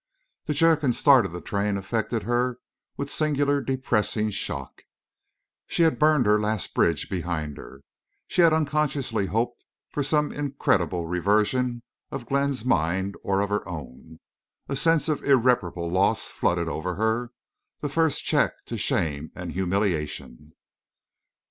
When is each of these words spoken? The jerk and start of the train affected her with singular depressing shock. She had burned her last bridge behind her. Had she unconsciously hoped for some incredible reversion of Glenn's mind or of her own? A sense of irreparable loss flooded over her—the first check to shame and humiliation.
The 0.45 0.55
jerk 0.55 0.81
and 0.81 0.95
start 0.95 1.27
of 1.27 1.31
the 1.31 1.39
train 1.41 1.77
affected 1.77 2.23
her 2.23 2.57
with 2.97 3.07
singular 3.07 3.61
depressing 3.61 4.31
shock. 4.31 4.81
She 5.67 5.83
had 5.83 5.99
burned 5.99 6.25
her 6.25 6.39
last 6.39 6.73
bridge 6.73 7.07
behind 7.07 7.57
her. 7.57 7.73
Had 7.73 7.81
she 8.27 8.41
unconsciously 8.43 9.27
hoped 9.27 9.63
for 9.91 10.01
some 10.01 10.31
incredible 10.31 11.05
reversion 11.05 11.83
of 12.09 12.25
Glenn's 12.25 12.65
mind 12.65 13.13
or 13.21 13.41
of 13.41 13.51
her 13.51 13.67
own? 13.69 14.19
A 14.67 14.75
sense 14.75 15.07
of 15.07 15.23
irreparable 15.23 15.87
loss 15.91 16.31
flooded 16.31 16.67
over 16.67 16.95
her—the 16.95 17.89
first 17.89 18.25
check 18.25 18.53
to 18.65 18.79
shame 18.79 19.31
and 19.35 19.51
humiliation. 19.51 20.53